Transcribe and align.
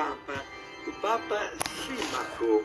Papa, 0.00 0.42
o 0.86 0.92
Papa 0.92 1.52
Símaco. 1.84 2.64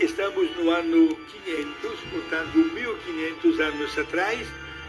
Estamos 0.00 0.50
no 0.56 0.68
ano 0.68 1.14
500, 1.14 2.00
portanto 2.10 2.58
1500 2.58 3.60
anos 3.60 3.98
atrás, 3.98 4.48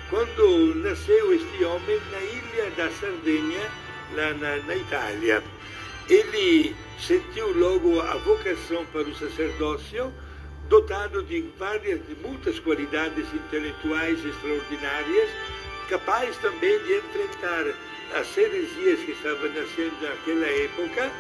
quando 0.10 0.74
nasceu 0.78 1.32
este 1.32 1.64
homem 1.64 2.02
na 2.12 2.20
ilha 2.20 2.72
da 2.72 2.90
Sardenha, 2.90 3.62
lá 4.16 4.34
na, 4.34 4.58
na 4.64 4.76
Itália. 4.76 5.44
Ele 6.10 6.76
sentiu 7.00 7.56
logo 7.56 8.02
a 8.02 8.16
vocação 8.16 8.84
para 8.88 9.04
o 9.04 9.16
sacerdócio, 9.16 10.12
dotado 10.68 11.22
de 11.22 11.42
várias, 11.60 12.00
de 12.08 12.16
muitas 12.16 12.60
qualidades 12.60 13.32
intelectuais 13.32 14.26
extraordinárias, 14.26 15.30
capaz 15.90 16.36
também 16.38 16.80
de 16.86 16.96
enfrentar 16.96 17.66
as 18.14 18.38
heresias 18.38 19.00
que 19.02 19.12
estavam 19.12 19.50
nascendo 19.50 19.96
naquela 20.02 20.48
época, 20.48 21.12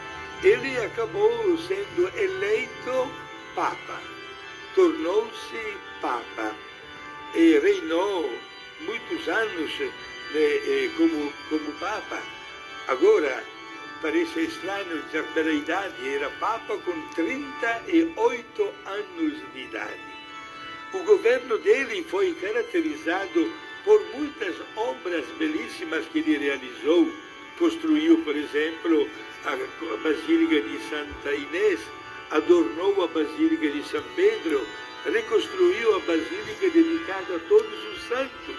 ele 0.43 0.77
acabou 0.77 1.57
sendo 1.57 2.11
eleito 2.17 3.11
Papa. 3.55 4.01
Tornou-se 4.75 5.77
Papa 6.01 6.55
e 7.35 7.59
reinou 7.59 8.29
muitos 8.81 9.27
anos 9.27 9.79
né, 9.79 9.89
eh, 10.35 10.89
como, 10.97 11.33
como 11.49 11.71
Papa. 11.79 12.21
Agora, 12.87 13.43
parece 14.01 14.41
estranho 14.41 15.03
já 15.11 15.23
pela 15.33 15.51
idade, 15.51 16.15
era 16.15 16.29
Papa 16.39 16.77
com 16.77 17.01
38 17.09 18.73
anos 18.85 19.53
de 19.53 19.61
idade. 19.61 20.09
O 20.93 21.03
governo 21.03 21.57
dele 21.59 22.03
foi 22.09 22.33
caracterizado 22.35 23.51
por 23.85 24.01
muitas 24.13 24.55
obras 24.75 25.25
belíssimas 25.37 26.05
que 26.07 26.19
ele 26.19 26.37
realizou. 26.37 27.11
Construiu, 27.57 28.17
por 28.19 28.35
exemplo, 28.35 29.09
a 29.45 29.97
Basílica 29.97 30.61
de 30.61 30.79
Santa 30.89 31.33
Inês, 31.33 31.79
adornou 32.31 33.03
a 33.03 33.07
Basílica 33.07 33.69
de 33.69 33.83
São 33.83 34.03
Pedro, 34.15 34.65
reconstruiu 35.05 35.95
a 35.95 35.99
Basílica 35.99 36.69
dedicada 36.69 37.35
a 37.35 37.39
todos 37.47 37.93
os 37.93 38.07
santos, 38.07 38.55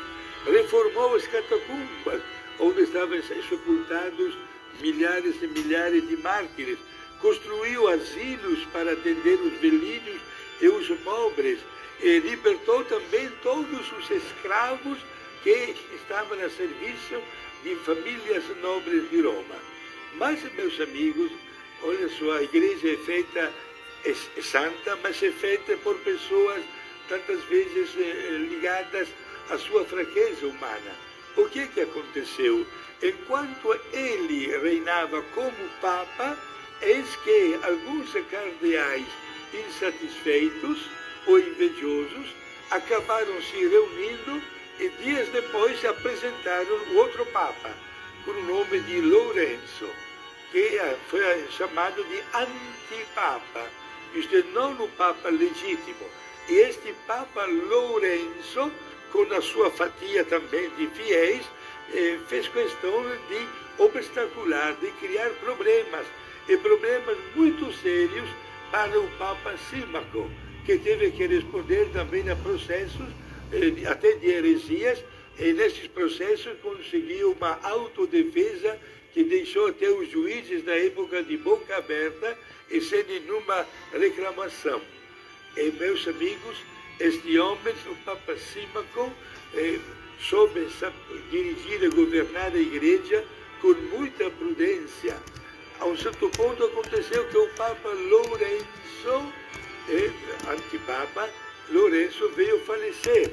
reformou 0.46 1.14
as 1.14 1.26
catacumbas, 1.26 2.22
onde 2.58 2.82
estavam 2.82 3.20
sepultados 3.22 4.34
milhares 4.80 5.42
e 5.42 5.46
milhares 5.46 6.08
de 6.08 6.16
mártires, 6.18 6.78
construiu 7.20 7.88
asilos 7.88 8.64
para 8.72 8.92
atender 8.92 9.38
os 9.40 9.52
velhinhos 9.60 10.20
e 10.60 10.68
os 10.68 10.88
pobres, 11.00 11.58
e 12.02 12.18
libertou 12.18 12.84
também 12.84 13.28
todos 13.42 13.92
os 13.92 14.10
escravos 14.10 14.98
que 15.42 15.74
estavam 15.94 16.38
a 16.44 16.50
serviço 16.50 17.22
de 17.62 17.74
famílias 17.76 18.44
nobres 18.62 19.08
de 19.10 19.20
Roma. 19.20 19.56
Mas, 20.14 20.42
meus 20.54 20.78
amigos, 20.80 21.30
olha 21.82 22.08
só, 22.08 22.32
a 22.32 22.42
igreja 22.42 22.92
é 22.92 22.96
feita, 22.96 23.52
é, 24.04 24.10
é 24.10 24.42
santa, 24.42 24.98
mas 25.02 25.22
é 25.22 25.30
feita 25.30 25.76
por 25.78 25.96
pessoas 25.98 26.62
tantas 27.08 27.42
vezes 27.44 27.90
eh, 27.98 28.46
ligadas 28.48 29.08
à 29.50 29.58
sua 29.58 29.84
fraqueza 29.84 30.46
humana. 30.46 30.92
O 31.36 31.48
que 31.48 31.66
que 31.68 31.80
aconteceu? 31.80 32.66
Enquanto 33.02 33.78
ele 33.92 34.46
reinava 34.58 35.22
como 35.34 35.68
Papa, 35.80 36.38
eis 36.82 37.16
que 37.16 37.58
alguns 37.62 38.12
cardeais 38.30 39.06
insatisfeitos 39.52 40.78
ou 41.26 41.38
invejosos 41.38 42.34
acabaram 42.70 43.40
se 43.42 43.56
reunindo 43.66 44.42
e 44.78 44.88
dias 45.02 45.28
depois 45.28 45.84
apresentaram 45.84 46.76
o 46.90 46.96
outro 46.96 47.26
Papa, 47.26 47.70
com 48.24 48.30
o 48.30 48.42
nome 48.44 48.80
de 48.80 49.00
Lourenço, 49.00 49.88
que 50.50 50.78
foi 51.08 51.46
chamado 51.50 52.02
de 52.04 52.22
antipapa, 52.34 53.66
isto 54.14 54.36
é, 54.36 54.42
não 54.52 54.72
o 54.72 54.88
Papa 54.88 55.28
legítimo. 55.28 56.06
E 56.48 56.54
este 56.54 56.94
Papa 57.06 57.44
Lourenço, 57.44 58.72
com 59.12 59.22
a 59.34 59.40
sua 59.40 59.70
fatia 59.70 60.24
também 60.24 60.70
de 60.70 60.86
fiéis, 60.88 61.44
eh, 61.92 62.18
fez 62.28 62.48
questão 62.48 63.02
de 63.28 63.82
obstacular, 63.82 64.74
de 64.74 64.90
criar 64.92 65.30
problemas, 65.40 66.06
e 66.48 66.56
problemas 66.56 67.18
muito 67.34 67.72
sérios 67.80 68.28
para 68.70 68.98
o 68.98 69.08
Papa 69.18 69.56
Símaco, 69.68 70.30
que 70.64 70.78
teve 70.78 71.10
que 71.10 71.26
responder 71.26 71.88
também 71.92 72.28
a 72.30 72.36
processos 72.36 73.08
eh, 73.52 73.86
até 73.88 74.14
de 74.14 74.28
heresias, 74.28 75.02
e 75.38 75.52
nesses 75.52 75.86
processos 75.88 76.58
conseguiu 76.60 77.32
uma 77.32 77.58
autodefesa 77.62 78.78
que 79.12 79.24
deixou 79.24 79.68
até 79.68 79.88
os 79.88 80.08
juízes 80.08 80.62
da 80.64 80.76
época 80.76 81.22
de 81.22 81.36
boca 81.38 81.76
aberta 81.76 82.38
e 82.70 82.80
sem 82.80 83.02
nenhuma 83.04 83.66
reclamação. 83.92 84.80
E, 85.56 85.70
meus 85.72 86.06
amigos, 86.06 86.58
este 87.00 87.38
homem, 87.38 87.74
o 87.86 87.96
Papa 88.04 88.36
Símaco, 88.36 89.12
eh, 89.54 89.78
soube 90.20 90.68
dirigir 91.30 91.82
e 91.82 91.88
governar 91.88 92.52
a 92.52 92.58
igreja 92.58 93.24
com 93.60 93.72
muita 93.96 94.30
prudência. 94.30 95.16
A 95.80 95.86
um 95.86 95.96
certo 95.96 96.28
ponto 96.30 96.62
aconteceu 96.62 97.26
que 97.28 97.38
o 97.38 97.48
Papa 97.54 97.88
eh, 97.88 97.94
antipapa, 100.52 101.28
Lourenço 101.70 102.28
veio 102.30 102.58
falecer. 102.60 103.30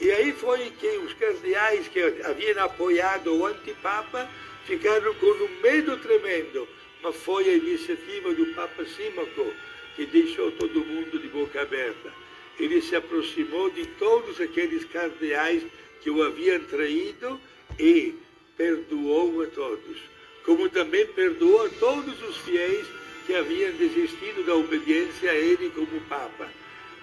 E 0.00 0.10
aí 0.10 0.32
foi 0.32 0.70
que 0.78 0.86
os 0.98 1.12
cardeais 1.14 1.88
que 1.88 2.00
haviam 2.00 2.64
apoiado 2.64 3.34
o 3.34 3.46
antipapa 3.46 4.28
ficaram 4.64 5.14
com 5.14 5.26
um 5.26 5.60
medo 5.60 5.96
tremendo. 5.98 6.68
Mas 7.02 7.16
foi 7.16 7.48
a 7.48 7.54
iniciativa 7.54 8.32
do 8.34 8.46
Papa 8.54 8.84
Símaco 8.84 9.52
que 9.96 10.06
deixou 10.06 10.50
todo 10.52 10.84
mundo 10.84 11.18
de 11.18 11.28
boca 11.28 11.62
aberta. 11.62 12.12
Ele 12.58 12.80
se 12.80 12.94
aproximou 12.94 13.70
de 13.70 13.86
todos 13.86 14.40
aqueles 14.40 14.84
cardeais 14.84 15.62
que 16.00 16.10
o 16.10 16.22
haviam 16.22 16.60
traído 16.64 17.40
e 17.78 18.14
perdoou 18.56 19.42
a 19.42 19.46
todos, 19.46 19.98
como 20.44 20.68
também 20.68 21.06
perdoou 21.06 21.66
a 21.66 21.68
todos 21.68 22.22
os 22.22 22.36
fiéis 22.38 22.86
que 23.26 23.34
haviam 23.34 23.72
desistido 23.72 24.44
da 24.44 24.54
obediência 24.54 25.30
a 25.30 25.34
ele 25.34 25.70
como 25.70 26.00
Papa. 26.02 26.48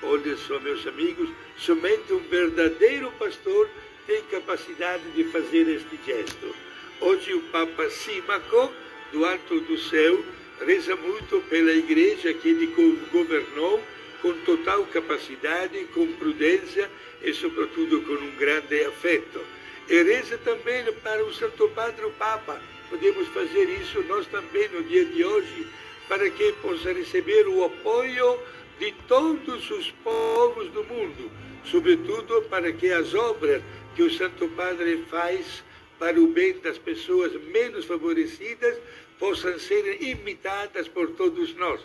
Olha 0.02 0.38
só, 0.38 0.60
meus 0.60 0.86
amigos, 0.88 1.30
somente 1.58 2.14
um 2.14 2.20
verdadeiro 2.20 3.12
pastor 3.20 3.70
tem 4.08 4.22
capacidade 4.24 5.04
de 5.12 5.26
fazer 5.26 5.68
este 5.68 6.00
gesto. 6.06 6.56
Hoje 7.02 7.34
o 7.34 7.42
Papa 7.44 7.90
Símaco, 7.90 8.74
do 9.12 9.26
alto 9.26 9.60
do 9.62 9.78
céu, 9.78 10.24
reza 10.66 10.96
muito 10.96 11.42
pela 11.50 11.72
igreja 11.72 12.34
que 12.34 12.50
ele 12.50 12.68
governou 13.12 13.82
com 14.22 14.34
total 14.40 14.86
capacidade, 14.88 15.86
com 15.94 16.08
prudência 16.14 16.90
e, 17.22 17.34
sobretudo, 17.34 18.02
com 18.02 18.14
um 18.14 18.36
grande 18.36 18.84
afeto. 18.86 19.42
E 19.88 20.04
reza 20.04 20.38
também 20.40 20.92
para 21.04 21.24
o 21.24 21.34
Santo 21.34 21.70
Padre 21.70 22.06
o 22.06 22.12
Papa. 22.12 22.62
Podemos 22.90 23.28
fazer 23.30 23.70
isso 23.82 24.04
nós 24.04 24.28
também 24.28 24.68
no 24.70 24.84
dia 24.84 25.06
de 25.06 25.24
hoje, 25.24 25.68
para 26.10 26.30
que 26.32 26.52
possa 26.54 26.92
receber 26.92 27.48
o 27.48 27.64
apoio 27.64 28.40
de 28.80 28.92
todos 29.08 29.70
os 29.70 29.92
povos 30.04 30.70
do 30.72 30.84
mundo, 30.86 31.32
sobretudo 31.64 32.42
para 32.50 32.74
que 32.74 32.92
as 32.92 33.14
obras 33.14 33.62
que 33.96 34.02
o 34.02 34.12
Santo 34.12 34.48
Padre 34.50 35.06
faz 35.10 35.64
para 36.00 36.20
o 36.20 36.28
bem 36.28 36.58
das 36.60 36.78
pessoas 36.80 37.32
menos 37.52 37.86
favorecidas 37.86 38.78
possam 39.20 39.60
ser 39.60 40.02
imitadas 40.02 40.88
por 40.88 41.12
todos 41.12 41.54
nós, 41.56 41.82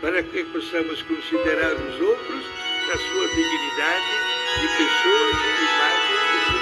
para 0.00 0.22
que 0.22 0.44
possamos 0.44 1.00
considerar 1.02 1.74
os 1.74 2.00
outros 2.00 2.44
na 2.88 2.98
sua 2.98 3.28
dignidade 3.28 4.32
de 4.60 4.68
pessoas 4.76 5.36
de 5.36 5.62
e 5.62 5.66
semelhança. 5.68 6.61